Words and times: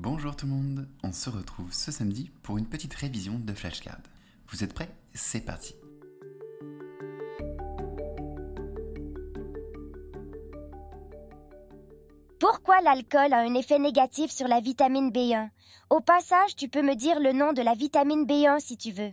Bonjour 0.00 0.36
tout 0.36 0.46
le 0.46 0.52
monde, 0.52 0.86
on 1.02 1.10
se 1.10 1.28
retrouve 1.28 1.72
ce 1.72 1.90
samedi 1.90 2.30
pour 2.44 2.56
une 2.56 2.68
petite 2.68 2.94
révision 2.94 3.36
de 3.36 3.52
flashcard. 3.52 3.98
Vous 4.46 4.62
êtes 4.62 4.72
prêts? 4.72 4.94
C'est 5.12 5.40
parti 5.40 5.74
Pourquoi 12.38 12.80
l'alcool 12.80 13.32
a 13.32 13.40
un 13.40 13.54
effet 13.54 13.80
négatif 13.80 14.30
sur 14.30 14.46
la 14.46 14.60
vitamine 14.60 15.10
B1 15.10 15.48
Au 15.90 16.00
passage, 16.00 16.54
tu 16.54 16.68
peux 16.68 16.82
me 16.82 16.94
dire 16.94 17.18
le 17.18 17.32
nom 17.32 17.52
de 17.52 17.62
la 17.62 17.74
vitamine 17.74 18.24
B1 18.24 18.60
si 18.60 18.76
tu 18.76 18.92
veux. 18.92 19.10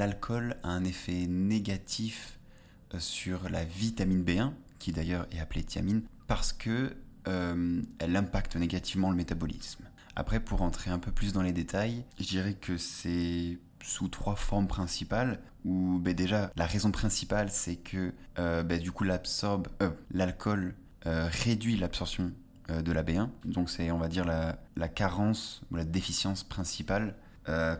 L'alcool 0.00 0.56
a 0.62 0.70
un 0.70 0.84
effet 0.84 1.26
négatif 1.26 2.38
euh, 2.94 2.98
sur 2.98 3.50
la 3.50 3.64
vitamine 3.64 4.24
B1, 4.24 4.52
qui 4.78 4.92
d'ailleurs 4.92 5.26
est 5.30 5.40
appelée 5.40 5.62
thiamine, 5.62 6.02
parce 6.26 6.54
que 6.54 6.96
euh, 7.28 7.82
elle 7.98 8.16
impacte 8.16 8.56
négativement 8.56 9.10
le 9.10 9.16
métabolisme. 9.16 9.84
Après, 10.16 10.40
pour 10.40 10.60
rentrer 10.60 10.90
un 10.90 10.98
peu 10.98 11.12
plus 11.12 11.34
dans 11.34 11.42
les 11.42 11.52
détails, 11.52 12.04
je 12.18 12.24
dirais 12.24 12.54
que 12.54 12.78
c'est 12.78 13.58
sous 13.82 14.08
trois 14.08 14.36
formes 14.36 14.66
principales. 14.66 15.38
Où 15.66 15.98
ben, 15.98 16.14
déjà, 16.14 16.50
la 16.56 16.64
raison 16.64 16.90
principale, 16.90 17.50
c'est 17.50 17.76
que 17.76 18.14
ben, 18.36 18.78
du 18.78 18.92
coup, 18.92 19.04
l'alcool 19.04 20.74
réduit 21.04 21.76
l'absorption 21.76 22.32
de 22.68 22.92
la 22.92 23.02
B1. 23.02 23.28
Donc, 23.44 23.68
c'est, 23.68 23.90
on 23.90 23.98
va 23.98 24.08
dire, 24.08 24.24
la 24.24 24.88
carence 24.88 25.60
ou 25.70 25.76
la 25.76 25.84
déficience 25.84 26.42
principale 26.42 27.14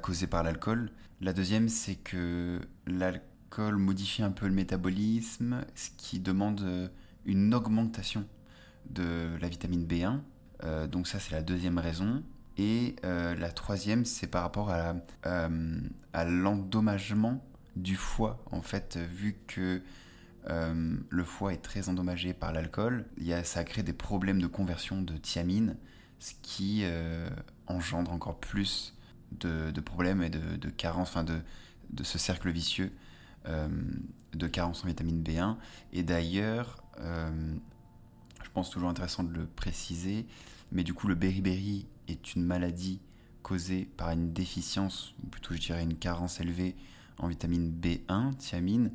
causée 0.02 0.26
par 0.26 0.42
l'alcool. 0.42 0.90
La 1.20 1.34
deuxième, 1.34 1.68
c'est 1.68 1.96
que 1.96 2.60
l'alcool 2.86 3.76
modifie 3.76 4.22
un 4.22 4.30
peu 4.30 4.46
le 4.46 4.54
métabolisme, 4.54 5.64
ce 5.74 5.90
qui 5.98 6.18
demande 6.18 6.62
euh, 6.62 6.88
une 7.26 7.52
augmentation 7.52 8.24
de 8.88 9.36
la 9.38 9.48
vitamine 9.48 9.84
B1. 9.84 10.20
Euh, 10.64 10.86
donc 10.86 11.06
ça, 11.06 11.18
c'est 11.18 11.32
la 11.32 11.42
deuxième 11.42 11.76
raison. 11.76 12.22
Et 12.56 12.96
euh, 13.04 13.34
la 13.34 13.50
troisième, 13.50 14.06
c'est 14.06 14.28
par 14.28 14.42
rapport 14.42 14.70
à 14.70 14.94
l'endommagement 16.24 17.44
du 17.76 17.96
foie. 17.96 18.42
En 18.50 18.62
fait, 18.62 18.96
vu 18.96 19.36
que 19.46 19.82
le 20.46 21.24
foie 21.24 21.52
est 21.52 21.62
très 21.62 21.90
endommagé 21.90 22.32
par 22.32 22.52
l'alcool, 22.52 23.04
ça 23.44 23.62
crée 23.64 23.82
des 23.82 23.92
problèmes 23.92 24.40
de 24.40 24.46
conversion 24.46 25.02
de 25.02 25.16
thiamine, 25.16 25.76
ce 26.18 26.32
qui 26.42 26.84
engendre 27.66 28.10
encore 28.12 28.40
plus 28.40 28.94
de, 29.32 29.80
problèmes 29.80 30.22
et 30.22 30.30
de, 30.30 30.56
de 30.56 30.68
carences, 30.68 31.10
enfin 31.10 31.24
de, 31.24 31.40
de, 31.90 32.04
ce 32.04 32.18
cercle 32.18 32.50
vicieux 32.50 32.92
euh, 33.46 33.68
de 34.34 34.46
carence 34.46 34.84
en 34.84 34.88
vitamine 34.88 35.22
B1. 35.22 35.56
Et 35.92 36.02
d'ailleurs, 36.02 36.82
euh, 36.98 37.54
je 38.44 38.50
pense 38.50 38.70
toujours 38.70 38.88
intéressant 38.88 39.24
de 39.24 39.32
le 39.32 39.46
préciser, 39.46 40.26
mais 40.72 40.84
du 40.84 40.94
coup 40.94 41.08
le 41.08 41.14
beriberi 41.14 41.86
est 42.08 42.34
une 42.34 42.44
maladie 42.44 43.00
causée 43.42 43.88
par 43.96 44.10
une 44.10 44.32
déficience, 44.32 45.14
ou 45.22 45.26
plutôt 45.28 45.54
je 45.54 45.60
dirais 45.60 45.82
une 45.82 45.96
carence 45.96 46.40
élevée 46.40 46.76
en 47.18 47.28
vitamine 47.28 47.72
B1, 47.72 48.36
thiamine, 48.36 48.90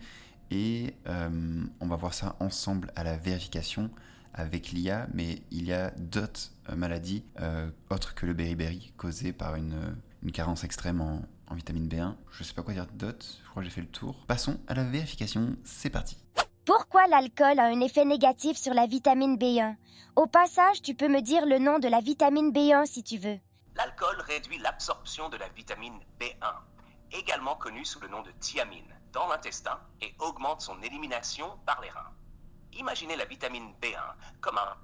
et 0.52 0.94
euh, 1.08 1.64
on 1.80 1.88
va 1.88 1.95
voir 1.95 2.14
ça 2.14 2.36
ensemble 2.39 2.92
à 2.95 3.03
la 3.03 3.17
vérification 3.17 3.89
avec 4.33 4.72
l'IA, 4.72 5.08
mais 5.14 5.42
il 5.49 5.66
y 5.66 5.73
a 5.73 5.92
d'autres 5.92 6.52
maladies 6.75 7.23
autres 7.89 8.16
que 8.16 8.25
le 8.25 8.33
beriberi 8.33 8.92
causées 8.97 9.31
par 9.31 9.55
une, 9.55 9.95
une 10.25 10.31
carence 10.31 10.63
extrême 10.63 11.01
en, 11.01 11.21
vitamine 11.53 11.87
B1. 11.87 12.15
Je 12.31 12.43
sais 12.43 12.55
pas 12.55 12.63
quoi 12.63 12.73
dire 12.73 12.87
d'autre, 12.87 13.23
je 13.43 13.49
crois 13.49 13.61
que 13.61 13.69
j'ai 13.69 13.73
fait 13.73 13.81
le 13.81 13.87
tour. 13.87 14.25
Passons 14.25 14.59
à 14.67 14.73
la 14.73 14.83
vérification, 14.83 15.55
c'est 15.63 15.91
parti. 15.91 16.17
Pourquoi 16.65 17.05
l'alcool 17.05 17.59
a 17.59 17.65
un 17.65 17.79
effet 17.79 18.05
négatif 18.05 18.57
sur 18.57 18.73
la 18.73 18.87
vitamine 18.87 19.37
B1 19.37 19.75
Au 20.15 20.25
passage, 20.25 20.81
tu 20.81 20.95
peux 20.95 21.08
me 21.08 21.21
dire 21.21 21.45
le 21.45 21.59
nom 21.59 21.77
de 21.77 21.87
la 21.87 22.02
vitamine 22.02 22.52
B1 22.52 22.87
si 22.87 23.03
tu 23.03 23.19
veux. 23.19 23.37
L'alcool 23.75 24.19
réduit 24.21 24.58
l'absorption 24.58 25.30
de 25.30 25.37
la 25.37 25.47
vitamine 25.49 25.99
B1, 26.19 26.55
également 27.11 27.55
connue 27.55 27.85
sous 27.85 27.99
le 27.99 28.08
nom 28.08 28.23
de 28.23 28.31
thiamine, 28.39 28.95
dans 29.14 29.27
l'intestin 29.27 29.80
et 30.02 30.15
augmente 30.19 30.61
son 30.61 30.81
élimination 30.81 31.52
par 31.67 31.80
les 31.81 31.89
reins. 31.89 32.11
Imaginez 32.73 33.15
la 33.15 33.25
vitamine 33.25 33.73
B1 33.80 34.41
comme 34.41 34.58
un 34.58 34.75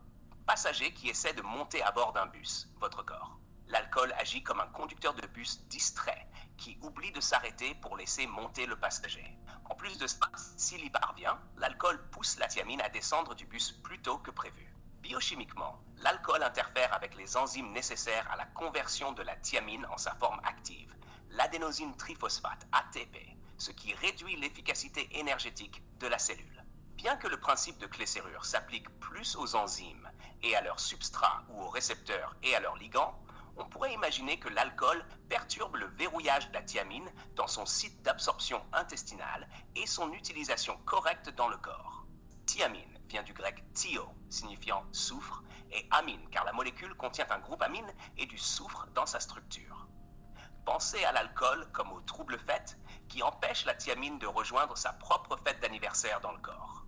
passager 0.45 0.93
qui 0.93 1.09
essaie 1.09 1.33
de 1.33 1.41
monter 1.41 1.81
à 1.81 1.91
bord 1.91 2.13
d'un 2.13 2.27
bus, 2.27 2.69
votre 2.79 3.03
corps. 3.03 3.40
L'alcool 3.71 4.13
agit 4.19 4.43
comme 4.43 4.59
un 4.59 4.67
conducteur 4.67 5.13
de 5.13 5.25
bus 5.27 5.63
distrait 5.69 6.27
qui 6.57 6.77
oublie 6.81 7.13
de 7.13 7.21
s'arrêter 7.21 7.73
pour 7.75 7.95
laisser 7.95 8.27
monter 8.27 8.65
le 8.65 8.75
passager. 8.75 9.25
En 9.69 9.75
plus 9.75 9.97
de 9.97 10.07
cela, 10.07 10.29
s'il 10.57 10.83
y 10.83 10.89
parvient, 10.89 11.39
l'alcool 11.55 11.97
pousse 12.09 12.37
la 12.37 12.47
thiamine 12.47 12.81
à 12.81 12.89
descendre 12.89 13.33
du 13.33 13.45
bus 13.45 13.71
plus 13.71 14.01
tôt 14.01 14.17
que 14.17 14.29
prévu. 14.29 14.75
Biochimiquement, 14.99 15.81
l'alcool 15.99 16.43
interfère 16.43 16.93
avec 16.93 17.15
les 17.15 17.37
enzymes 17.37 17.71
nécessaires 17.71 18.29
à 18.29 18.35
la 18.35 18.45
conversion 18.45 19.13
de 19.13 19.23
la 19.23 19.37
thiamine 19.37 19.85
en 19.85 19.97
sa 19.97 20.15
forme 20.15 20.41
active, 20.43 20.93
l'adénosine 21.29 21.95
triphosphate 21.95 22.67
ATP, 22.73 23.15
ce 23.57 23.71
qui 23.71 23.93
réduit 23.93 24.35
l'efficacité 24.35 25.07
énergétique 25.17 25.81
de 25.99 26.07
la 26.07 26.19
cellule. 26.19 26.65
Bien 26.95 27.15
que 27.15 27.29
le 27.29 27.39
principe 27.39 27.77
de 27.77 27.87
clé-serrure 27.87 28.43
s'applique 28.43 28.89
plus 28.99 29.37
aux 29.37 29.55
enzymes 29.55 30.11
et 30.43 30.57
à 30.57 30.61
leurs 30.61 30.81
substrats 30.81 31.45
ou 31.47 31.61
aux 31.61 31.69
récepteurs 31.69 32.35
et 32.43 32.53
à 32.53 32.59
leurs 32.59 32.75
ligands, 32.75 33.17
on 33.57 33.65
pourrait 33.65 33.93
imaginer 33.93 34.39
que 34.39 34.49
l'alcool 34.49 35.05
perturbe 35.29 35.75
le 35.75 35.87
verrouillage 35.87 36.47
de 36.49 36.53
la 36.53 36.63
thiamine 36.63 37.09
dans 37.35 37.47
son 37.47 37.65
site 37.65 38.01
d'absorption 38.01 38.61
intestinale 38.73 39.47
et 39.75 39.85
son 39.85 40.11
utilisation 40.13 40.77
correcte 40.85 41.29
dans 41.29 41.47
le 41.47 41.57
corps. 41.57 42.05
Thiamine 42.45 42.99
vient 43.07 43.23
du 43.23 43.33
grec 43.33 43.63
thio, 43.73 44.07
signifiant 44.29 44.83
soufre, 44.91 45.43
et 45.71 45.87
amine, 45.91 46.27
car 46.31 46.43
la 46.43 46.53
molécule 46.53 46.95
contient 46.95 47.27
un 47.29 47.39
groupe 47.39 47.61
amine 47.61 47.93
et 48.17 48.25
du 48.25 48.37
soufre 48.37 48.87
dans 48.93 49.05
sa 49.05 49.19
structure. 49.19 49.87
Pensez 50.65 51.03
à 51.05 51.11
l'alcool 51.11 51.67
comme 51.71 51.91
au 51.91 52.01
trouble 52.01 52.37
fête 52.39 52.77
qui 53.07 53.23
empêche 53.23 53.65
la 53.65 53.73
thiamine 53.73 54.19
de 54.19 54.27
rejoindre 54.27 54.77
sa 54.77 54.93
propre 54.93 55.37
fête 55.37 55.59
d'anniversaire 55.59 56.21
dans 56.21 56.31
le 56.31 56.39
corps. 56.39 56.85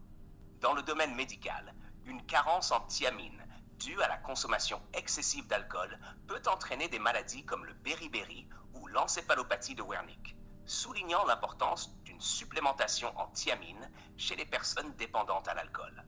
Dans 0.59 0.73
le 0.73 0.83
domaine 0.83 1.15
médical, 1.15 1.73
une 2.05 2.25
carence 2.25 2.71
en 2.71 2.81
thiamine 2.81 3.43
due 3.83 4.01
à 4.01 4.07
la 4.07 4.17
consommation 4.17 4.81
excessive 4.93 5.45
d'alcool 5.47 5.99
peut 6.27 6.41
entraîner 6.47 6.87
des 6.87 6.99
maladies 6.99 7.43
comme 7.43 7.65
le 7.65 7.73
beriberi 7.73 8.47
ou 8.73 8.87
l'encéphalopathie 8.87 9.75
de 9.75 9.83
Wernicke, 9.83 10.37
soulignant 10.65 11.25
l'importance 11.25 11.93
d'une 12.05 12.21
supplémentation 12.21 13.11
en 13.19 13.27
thiamine 13.27 13.91
chez 14.15 14.37
les 14.37 14.45
personnes 14.45 14.95
dépendantes 14.95 15.49
à 15.49 15.53
l'alcool. 15.53 16.05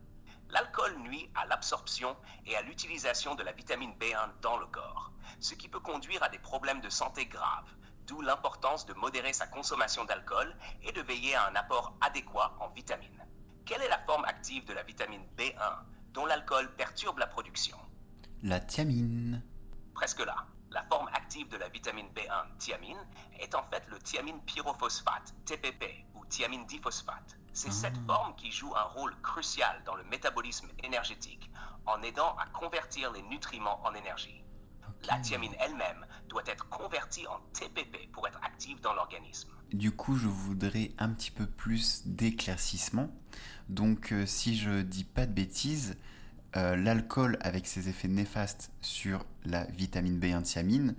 L'alcool 0.50 0.98
nuit 1.00 1.30
à 1.36 1.46
l'absorption 1.48 2.16
et 2.46 2.56
à 2.56 2.62
l'utilisation 2.62 3.36
de 3.36 3.44
la 3.44 3.52
vitamine 3.52 3.94
B1 4.00 4.40
dans 4.42 4.58
le 4.58 4.68
corps, 4.68 5.12
ce 5.42 5.54
qui 5.54 5.68
peut 5.68 5.82
conduire 5.82 6.24
à 6.24 6.30
des 6.30 6.40
problèmes 6.40 6.82
de 6.82 6.90
santé 6.90 7.26
graves, 7.26 7.76
d'où 8.08 8.22
l'importance 8.22 8.86
de 8.86 8.94
modérer 8.94 9.34
sa 9.34 9.48
consommation 9.48 10.06
d'alcool 10.06 10.56
et 10.82 10.94
de 10.94 11.02
veiller 11.02 11.36
à 11.36 11.48
un 11.48 11.56
apport 11.56 11.98
adéquat 12.00 12.56
en 12.62 12.70
vitamines. 12.70 13.26
Quelle 13.66 13.82
est 13.82 13.90
la 13.90 14.00
forme 14.06 14.24
active 14.26 14.64
de 14.64 14.74
la 14.74 14.84
vitamine 14.84 15.28
B1 15.36 15.95
dont 16.16 16.26
l'alcool 16.26 16.74
perturbe 16.76 17.20
la 17.20 17.28
production. 17.28 17.78
La 18.42 18.62
thiamine. 18.62 19.44
Presque 19.94 20.26
là. 20.26 20.48
La 20.72 20.84
forme 20.84 21.10
active 21.10 21.48
de 21.50 21.58
la 21.58 21.70
vitamine 21.70 22.08
B1, 22.16 22.58
thiamine, 22.58 22.98
est 23.40 23.54
en 23.54 23.64
fait 23.64 23.84
le 23.90 24.00
thiamine 24.00 24.42
pyrophosphate, 24.42 25.36
TPP, 25.46 26.06
ou 26.16 26.26
thiamine 26.26 26.66
diphosphate. 26.66 27.38
C'est 27.54 27.70
ah. 27.70 27.72
cette 27.72 27.98
forme 28.08 28.36
qui 28.36 28.52
joue 28.52 28.74
un 28.76 28.84
rôle 28.84 29.16
crucial 29.22 29.84
dans 29.86 29.96
le 29.96 30.04
métabolisme 30.06 30.70
énergétique, 30.84 31.52
en 31.86 32.02
aidant 32.02 32.36
à 32.38 32.46
convertir 32.48 33.12
les 33.12 33.22
nutriments 33.24 33.82
en 33.86 33.94
énergie. 33.94 34.44
La 35.08 35.20
thiamine 35.20 35.54
elle-même 35.60 36.06
doit 36.30 36.44
être 36.48 36.68
convertie 36.70 37.28
en 37.28 37.40
TPP 37.54 38.12
pour 38.12 38.28
être 38.28 38.40
active 38.44 38.80
dans 38.82 38.94
l'organisme. 38.94 39.50
Du 39.74 39.92
coup, 39.92 40.16
je 40.16 40.28
voudrais 40.28 40.92
un 40.98 41.10
petit 41.10 41.32
peu 41.32 41.46
plus 41.46 42.04
d'éclaircissement. 42.06 43.10
Donc, 43.70 44.12
euh, 44.12 44.26
si 44.26 44.58
je 44.58 44.82
dis 44.82 45.04
pas 45.04 45.26
de 45.26 45.34
bêtises, 45.34 45.98
euh, 46.56 46.76
l'alcool, 46.76 47.38
avec 47.42 47.68
ses 47.68 47.90
effets 47.90 48.08
néfastes 48.08 48.72
sur 48.82 49.26
la 49.44 49.66
vitamine 49.66 50.20
B1 50.20 50.44
thiamine, 50.44 50.96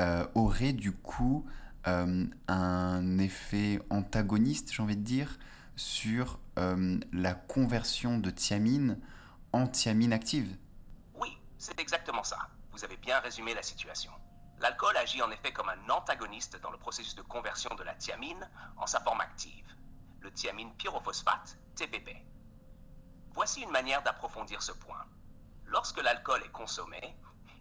euh, 0.00 0.26
aurait 0.34 0.72
du 0.72 0.92
coup 0.92 1.44
un 1.86 3.18
effet 3.18 3.78
antagoniste, 3.90 4.72
j'ai 4.72 4.82
envie 4.82 4.96
de 4.96 5.02
dire, 5.02 5.38
sur 5.76 6.40
la 6.56 7.34
conversion 7.34 8.16
de 8.16 8.30
thiamine 8.30 8.98
en 9.52 9.66
thiamine 9.66 10.14
active. 10.14 10.56
Oui, 11.20 11.36
c'est 11.58 11.78
exactement 11.78 12.24
ça. 12.24 12.38
Vous 12.74 12.82
avez 12.82 12.96
bien 12.96 13.20
résumé 13.20 13.54
la 13.54 13.62
situation. 13.62 14.10
L'alcool 14.58 14.96
agit 14.96 15.22
en 15.22 15.30
effet 15.30 15.52
comme 15.52 15.68
un 15.68 15.90
antagoniste 15.90 16.60
dans 16.60 16.72
le 16.72 16.76
processus 16.76 17.14
de 17.14 17.22
conversion 17.22 17.72
de 17.76 17.84
la 17.84 17.94
thiamine 17.94 18.50
en 18.76 18.88
sa 18.88 18.98
forme 18.98 19.20
active, 19.20 19.76
le 20.18 20.32
thiamine 20.32 20.74
pyrophosphate, 20.74 21.56
TPP. 21.76 22.10
Voici 23.30 23.62
une 23.62 23.70
manière 23.70 24.02
d'approfondir 24.02 24.60
ce 24.60 24.72
point. 24.72 25.06
Lorsque 25.66 26.02
l'alcool 26.02 26.42
est 26.42 26.50
consommé, 26.50 27.16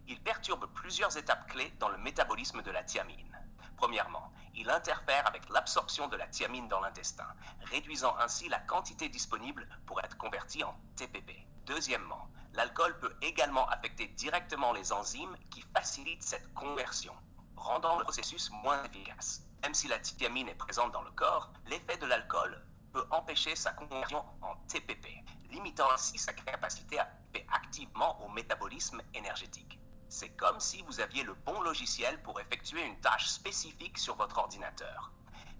il 0.08 0.20
perturbe 0.20 0.66
plusieurs 0.74 1.16
étapes 1.16 1.48
clés 1.48 1.72
dans 1.80 1.90
le 1.90 2.00
métabolisme 2.00 2.64
de 2.64 2.72
la 2.72 2.84
thiamine. 2.84 3.38
Premièrement, 3.78 4.34
il 4.56 4.68
interfère 4.72 5.28
avec 5.28 5.48
l'absorption 5.50 6.08
de 6.08 6.18
la 6.18 6.26
thiamine 6.26 6.68
dans 6.70 6.80
l'intestin, 6.80 7.28
réduisant 7.66 8.18
ainsi 8.18 8.50
la 8.50 8.60
quantité 8.62 9.10
disponible 9.10 9.70
pour 9.86 10.04
être 10.04 10.18
convertie 10.18 10.64
en 10.64 10.76
TPP. 10.96 11.34
Deuxièmement, 11.68 12.30
l'alcool 12.54 12.98
peut 13.00 13.16
également 13.22 13.68
affecter 13.70 14.08
directement 14.10 14.74
les 14.74 14.94
enzymes 14.94 15.36
qui 15.50 15.64
facilitent 15.76 16.24
cette 16.24 16.54
conversion, 16.54 17.14
rendant 17.56 17.98
le 17.98 18.04
processus 18.04 18.52
moins 18.64 18.84
efficace. 18.84 19.42
Même 19.64 19.74
si 19.74 19.88
la 19.88 20.00
thiamine 20.00 20.50
est 20.50 20.56
présente 20.56 20.92
dans 20.92 21.02
le 21.02 21.12
corps, 21.12 21.52
l'effet 21.68 21.98
de 21.98 22.06
l'alcool 22.06 22.66
peut 22.92 23.06
empêcher 23.12 23.56
sa 23.56 23.72
conversion 23.72 24.24
en 24.42 24.56
TPP, 24.68 25.08
limitant 25.50 25.90
ainsi 25.92 26.18
sa 26.18 26.34
capacité 26.34 27.00
à 27.00 27.06
participer 27.06 27.48
activement 27.52 28.24
au 28.24 28.30
métabolisme 28.30 29.02
énergétique. 29.14 29.80
C'est 30.10 30.30
comme 30.36 30.60
si 30.60 30.84
vous 30.84 31.00
aviez 31.00 31.24
le 31.24 31.34
bon 31.34 31.60
logiciel 31.62 32.22
pour 32.22 32.40
effectuer 32.40 32.84
une 32.86 33.00
tâche 33.00 33.28
spécifique 33.28 33.98
sur 33.98 34.16
votre 34.16 34.38
ordinateur, 34.38 35.12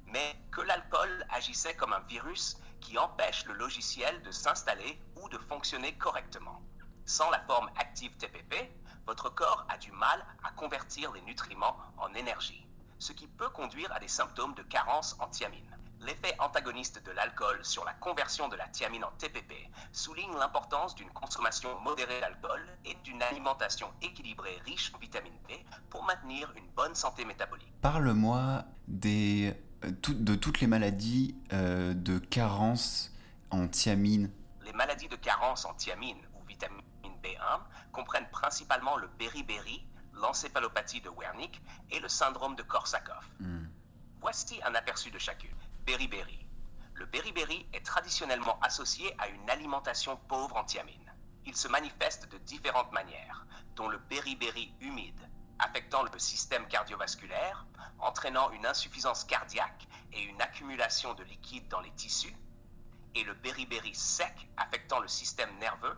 mais 0.06 0.36
que 0.52 0.62
l'alcool 0.62 1.26
agissait 1.32 1.76
comme 1.76 1.94
un 1.94 2.02
virus 2.02 2.58
qui 2.80 2.98
empêche 3.00 3.46
le 3.46 3.54
logiciel 3.54 4.22
de 4.22 4.32
s'installer 4.32 5.02
ou 5.16 5.30
de 5.30 5.40
fonctionner 5.40 5.98
correctement. 5.98 6.62
Sans 7.06 7.30
la 7.30 7.40
forme 7.40 7.70
active 7.78 8.16
TPP, 8.18 8.56
votre 9.06 9.30
corps 9.30 9.66
a 9.68 9.78
du 9.78 9.92
mal 9.92 10.26
à 10.44 10.52
convertir 10.52 11.12
les 11.12 11.22
nutriments 11.22 11.76
en 11.98 12.14
énergie, 12.14 12.66
ce 12.98 13.12
qui 13.12 13.28
peut 13.28 13.50
conduire 13.50 13.92
à 13.92 14.00
des 14.00 14.08
symptômes 14.08 14.54
de 14.56 14.64
carence 14.64 15.18
en 15.20 15.28
thiamine. 15.28 15.78
L'effet 16.00 16.36
antagoniste 16.40 17.04
de 17.06 17.12
l'alcool 17.12 17.60
sur 17.64 17.84
la 17.86 17.94
conversion 17.94 18.48
de 18.48 18.56
la 18.56 18.68
thiamine 18.68 19.04
en 19.04 19.12
TPP 19.18 19.54
souligne 19.92 20.34
l'importance 20.38 20.96
d'une 20.96 21.10
consommation 21.10 21.80
modérée 21.82 22.20
d'alcool 22.20 22.62
et 22.86 22.96
d'une 23.04 23.22
alimentation 23.22 23.88
équilibrée 24.02 24.58
riche 24.66 24.92
en 24.94 24.98
vitamine 24.98 25.38
B 25.48 25.54
pour 25.90 26.04
maintenir 26.04 26.54
une 26.58 26.68
bonne 26.76 26.96
santé 26.96 27.24
métabolique. 27.26 27.72
Parle-moi 27.82 28.64
des, 28.88 29.54
euh, 29.84 29.92
de 30.10 30.36
toutes 30.36 30.60
les 30.60 30.68
maladies 30.68 31.36
euh, 31.52 31.94
de 31.94 32.18
carence 32.18 33.12
en 33.50 33.68
thiamine. 33.68 34.30
Les 34.66 34.74
maladies 34.74 35.08
de 35.08 35.16
carence 35.16 35.66
en 35.66 35.74
thiamine 35.74 36.20
ou 36.36 36.46
vitamine 36.46 36.82
B1 37.34 37.60
comprennent 37.92 38.30
principalement 38.30 38.98
le 38.98 39.08
beriberi, 39.08 39.86
l'encéphalopathie 40.14 41.02
de 41.02 41.10
Wernicke 41.10 41.62
et 41.92 42.00
le 42.00 42.10
syndrome 42.10 42.56
de 42.56 42.64
Korsakoff. 42.64 43.28
Hmm. 43.40 43.68
Voici 44.22 44.60
un 44.64 44.76
aperçu 44.76 45.12
de 45.12 45.20
chacune. 45.20 45.58
Beriberi. 45.86 46.48
Le 46.94 47.06
beriberi 47.06 47.68
est 47.74 47.86
traditionnellement 47.86 48.60
associé 48.62 49.16
à 49.20 49.28
une 49.28 49.50
alimentation 49.50 50.16
pauvre 50.28 50.56
en 50.56 50.64
thiamine. 50.64 51.14
Il 51.46 51.56
se 51.56 51.68
manifeste 51.68 52.32
de 52.32 52.38
différentes 52.38 52.92
manières, 52.94 53.46
dont 53.76 53.90
le 53.90 53.98
beriberi 53.98 54.74
humide, 54.80 55.30
affectant 55.60 56.04
le 56.04 56.20
système 56.20 56.68
cardiovasculaire, 56.68 57.66
entraînant 58.00 58.52
une 58.52 58.66
insuffisance 58.66 59.24
cardiaque 59.24 59.88
et 60.14 60.22
une 60.22 60.42
accumulation 60.42 61.14
de 61.16 61.24
liquide 61.24 61.68
dans 61.68 61.82
les 61.82 61.92
tissus, 61.92 62.36
et 63.16 63.24
le 63.24 63.34
beriberi 63.34 63.94
sec, 63.94 64.50
affectant 64.58 65.00
le 65.00 65.08
système 65.08 65.58
nerveux, 65.60 65.98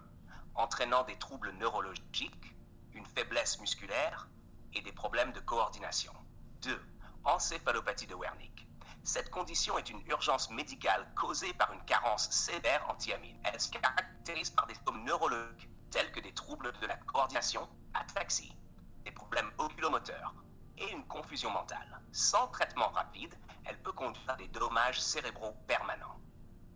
entraînant 0.56 1.04
des 1.04 1.18
troubles 1.18 1.52
neurologiques, 1.54 2.56
une 2.94 3.06
faiblesse 3.06 3.60
musculaire 3.60 4.28
et 4.74 4.82
des 4.82 4.92
problèmes 4.92 5.32
de 5.32 5.40
coordination. 5.40 6.14
2. 6.62 6.82
Encéphalopathie 7.24 8.08
de 8.08 8.16
Wernicke. 8.16 8.68
Cette 9.04 9.30
condition 9.30 9.78
est 9.78 9.90
une 9.90 10.02
urgence 10.08 10.50
médicale 10.50 11.08
causée 11.16 11.54
par 11.54 11.72
une 11.74 11.84
carence 11.86 12.30
sévère 12.32 12.84
en 12.90 12.96
thiamine. 12.96 13.40
Elle 13.44 13.60
se 13.60 13.70
caractérise 13.70 14.50
par 14.50 14.66
des 14.66 14.74
symptômes 14.74 15.04
neurologiques 15.04 15.70
tels 15.92 16.12
que 16.12 16.20
des 16.20 16.34
troubles 16.34 16.72
de 16.82 16.88
la 16.88 16.98
coordination, 16.98 17.70
ataxie, 17.94 18.58
des 19.04 19.12
problèmes 19.12 19.52
oculomoteurs 19.58 20.34
et 20.78 20.92
une 20.92 21.06
confusion 21.08 21.52
mentale. 21.52 22.02
Sans 22.12 22.48
traitement 22.48 22.90
rapide, 22.90 23.36
elle 23.66 23.82
peut 23.82 23.94
conduire 23.94 24.30
à 24.30 24.36
des 24.36 24.48
dommages 24.48 25.00
cérébraux 25.00 25.56
permanents. 25.68 26.20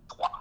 3. 0.08 0.32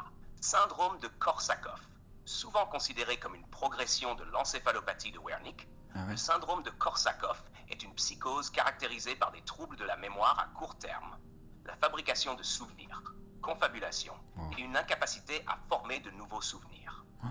Syndrome 0.41 0.99
de 1.01 1.09
Korsakoff. 1.09 1.81
Souvent 2.29 2.67
considéré 2.67 3.17
comme 3.19 3.35
une 3.35 3.47
progression 3.47 4.15
de 4.15 4.23
l'encéphalopathie 4.25 5.13
de 5.13 5.19
Wernicke, 5.19 5.67
Ah 5.95 6.05
ouais. 6.05 6.11
le 6.11 6.17
syndrome 6.19 6.63
de 6.63 6.69
Korsakoff 6.69 7.43
est 7.71 7.83
une 7.83 7.95
psychose 7.95 8.51
caractérisée 8.51 9.17
par 9.17 9.33
des 9.33 9.41
troubles 9.41 9.77
de 9.77 9.85
la 9.85 9.97
mémoire 9.97 10.39
à 10.39 10.47
court 10.59 10.77
terme, 10.77 11.17
la 11.65 11.75
fabrication 11.77 12.35
de 12.35 12.43
souvenirs, 12.43 13.03
confabulation 13.41 14.13
Oh. 14.37 14.43
et 14.59 14.61
une 14.61 14.77
incapacité 14.77 15.43
à 15.47 15.57
former 15.71 16.01
de 16.01 16.11
nouveaux 16.11 16.43
souvenirs. 16.43 17.07
Oh. 17.25 17.29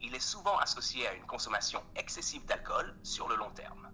Il 0.00 0.16
est 0.16 0.20
souvent 0.34 0.58
associé 0.58 1.06
à 1.06 1.14
une 1.14 1.24
consommation 1.24 1.80
excessive 1.94 2.44
d'alcool 2.44 2.98
sur 3.04 3.28
le 3.28 3.36
long 3.36 3.50
terme. 3.52 3.88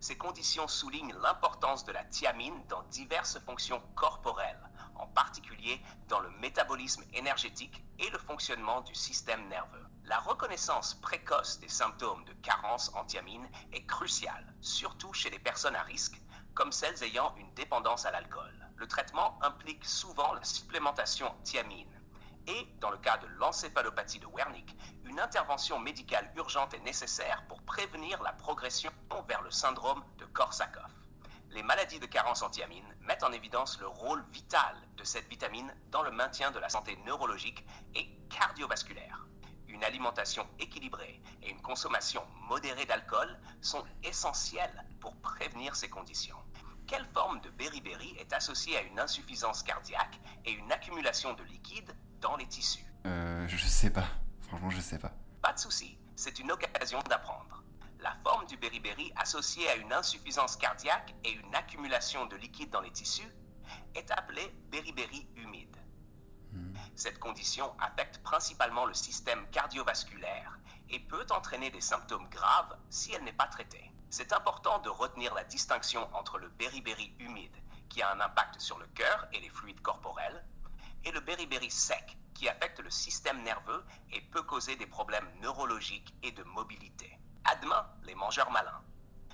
Ces 0.00 0.16
conditions 0.16 0.66
soulignent 0.66 1.14
l'importance 1.20 1.84
de 1.84 1.92
la 1.92 2.02
thiamine 2.04 2.64
dans 2.68 2.82
diverses 2.84 3.38
fonctions 3.40 3.82
corporelles, 3.94 4.70
en 4.94 5.06
particulier 5.06 5.82
dans 6.08 6.20
le 6.20 6.30
métabolisme 6.30 7.04
énergétique 7.12 7.84
et 7.98 8.08
le 8.08 8.18
fonctionnement 8.18 8.80
du 8.80 8.94
système 8.94 9.46
nerveux. 9.48 9.86
La 10.04 10.18
reconnaissance 10.18 10.94
précoce 10.94 11.60
des 11.60 11.68
symptômes 11.68 12.24
de 12.24 12.32
carence 12.32 12.90
en 12.94 13.04
thiamine 13.04 13.46
est 13.72 13.84
cruciale, 13.84 14.54
surtout 14.62 15.12
chez 15.12 15.28
les 15.28 15.38
personnes 15.38 15.76
à 15.76 15.82
risque, 15.82 16.20
comme 16.54 16.72
celles 16.72 17.02
ayant 17.02 17.34
une 17.36 17.52
dépendance 17.52 18.06
à 18.06 18.10
l'alcool. 18.10 18.70
Le 18.76 18.88
traitement 18.88 19.38
implique 19.42 19.84
souvent 19.84 20.32
la 20.32 20.44
supplémentation 20.44 21.26
en 21.26 21.42
thiamine 21.42 21.99
et, 22.46 22.68
dans 22.80 22.90
le 22.90 22.98
cas 22.98 23.18
de 23.18 23.26
l'encéphalopathie 23.38 24.18
de 24.18 24.26
Wernicke, 24.26 24.76
une 25.04 25.20
intervention 25.20 25.78
médicale 25.78 26.30
urgente 26.36 26.74
est 26.74 26.80
nécessaire 26.80 27.44
pour 27.48 27.62
prévenir 27.62 28.22
la 28.22 28.32
progression 28.32 28.90
vers 29.28 29.42
le 29.42 29.50
syndrome 29.50 30.02
de 30.18 30.24
Korsakoff. 30.26 30.92
Les 31.50 31.62
maladies 31.62 31.98
de 31.98 32.06
carence 32.06 32.42
en 32.42 32.50
thiamine 32.50 32.96
mettent 33.00 33.24
en 33.24 33.32
évidence 33.32 33.80
le 33.80 33.88
rôle 33.88 34.24
vital 34.30 34.76
de 34.96 35.04
cette 35.04 35.28
vitamine 35.28 35.74
dans 35.90 36.02
le 36.02 36.12
maintien 36.12 36.52
de 36.52 36.60
la 36.60 36.68
santé 36.68 36.96
neurologique 37.04 37.66
et 37.94 38.08
cardiovasculaire. 38.28 39.26
Une 39.66 39.82
alimentation 39.82 40.46
équilibrée 40.58 41.20
et 41.42 41.50
une 41.50 41.60
consommation 41.60 42.22
modérée 42.48 42.86
d'alcool 42.86 43.38
sont 43.60 43.84
essentielles 44.04 44.84
pour 45.00 45.16
prévenir 45.16 45.74
ces 45.74 45.88
conditions. 45.88 46.38
Quelle 46.86 47.06
forme 47.06 47.40
de 47.40 47.50
beriberi 47.50 48.16
est 48.18 48.32
associée 48.32 48.76
à 48.76 48.82
une 48.82 48.98
insuffisance 48.98 49.62
cardiaque 49.62 50.20
et 50.44 50.52
une 50.52 50.70
accumulation 50.72 51.34
de 51.34 51.42
liquide 51.44 51.96
dans 52.20 52.36
les 52.36 52.46
tissus 52.46 52.84
Euh, 53.06 53.46
je 53.48 53.66
sais 53.66 53.90
pas. 53.90 54.06
Franchement, 54.42 54.70
je 54.70 54.80
sais 54.80 54.98
pas. 54.98 55.12
Pas 55.42 55.52
de 55.52 55.58
souci, 55.58 55.98
c'est 56.16 56.38
une 56.38 56.52
occasion 56.52 56.98
d'apprendre. 57.08 57.62
La 58.00 58.14
forme 58.22 58.46
du 58.46 58.56
beriberi 58.56 59.12
associée 59.16 59.68
à 59.68 59.76
une 59.76 59.92
insuffisance 59.92 60.56
cardiaque 60.56 61.14
et 61.24 61.32
une 61.32 61.54
accumulation 61.54 62.26
de 62.26 62.36
liquide 62.36 62.70
dans 62.70 62.80
les 62.80 62.90
tissus 62.90 63.30
est 63.94 64.10
appelée 64.10 64.54
beriberi 64.70 65.28
humide. 65.36 65.76
Hmm. 66.52 66.74
Cette 66.96 67.18
condition 67.18 67.72
affecte 67.78 68.22
principalement 68.22 68.84
le 68.84 68.94
système 68.94 69.46
cardiovasculaire 69.50 70.58
et 70.88 70.98
peut 70.98 71.26
entraîner 71.30 71.70
des 71.70 71.80
symptômes 71.80 72.28
graves 72.30 72.76
si 72.88 73.12
elle 73.12 73.24
n'est 73.24 73.32
pas 73.32 73.46
traitée. 73.46 73.92
C'est 74.10 74.32
important 74.32 74.78
de 74.80 74.88
retenir 74.88 75.34
la 75.34 75.44
distinction 75.44 76.08
entre 76.14 76.38
le 76.38 76.48
beriberi 76.48 77.14
humide, 77.20 77.54
qui 77.88 78.02
a 78.02 78.12
un 78.12 78.20
impact 78.20 78.60
sur 78.60 78.78
le 78.78 78.86
cœur 78.88 79.28
et 79.32 79.40
les 79.40 79.50
fluides 79.50 79.80
corporels, 79.82 80.44
et 81.04 81.12
le 81.12 81.20
beriberi 81.20 81.70
sec, 81.70 82.16
qui 82.34 82.48
affecte 82.48 82.80
le 82.80 82.90
système 82.90 83.42
nerveux 83.42 83.84
et 84.12 84.20
peut 84.32 84.42
causer 84.42 84.76
des 84.76 84.86
problèmes 84.86 85.28
neurologiques 85.42 86.14
et 86.22 86.32
de 86.32 86.42
mobilité. 86.44 87.18
À 87.44 87.56
demain, 87.56 87.86
les 88.04 88.14
mangeurs 88.14 88.50
malins. 88.50 88.82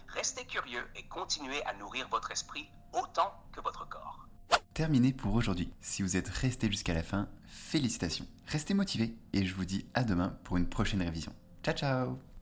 Restez 0.08 0.44
curieux 0.46 0.88
et 0.96 1.06
continuez 1.08 1.64
à 1.66 1.74
nourrir 1.74 2.08
votre 2.08 2.30
esprit 2.30 2.68
autant 2.92 3.32
que 3.52 3.60
votre 3.60 3.88
corps. 3.88 4.26
Terminé 4.74 5.12
pour 5.12 5.34
aujourd'hui. 5.34 5.72
Si 5.80 6.02
vous 6.02 6.16
êtes 6.16 6.28
resté 6.28 6.70
jusqu'à 6.70 6.94
la 6.94 7.02
fin, 7.02 7.28
félicitations. 7.46 8.26
Restez 8.46 8.74
motivés 8.74 9.16
et 9.32 9.44
je 9.46 9.54
vous 9.54 9.64
dis 9.64 9.86
à 9.94 10.04
demain 10.04 10.38
pour 10.44 10.56
une 10.56 10.68
prochaine 10.68 11.02
révision. 11.02 11.34
Ciao 11.62 11.74
ciao 11.74 12.35